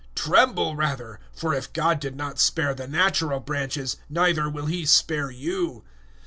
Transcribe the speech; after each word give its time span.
Tremble 0.15 0.75
rather 0.75 1.19
for 1.31 1.53
if 1.53 1.71
God 1.73 1.99
did 1.99 2.15
not 2.15 2.39
spare 2.39 2.73
the 2.73 2.87
natural 2.87 3.39
branches, 3.39 3.97
neither 4.09 4.49
will 4.49 4.65
He 4.65 4.83
spare 4.83 5.29
you. 5.29 5.83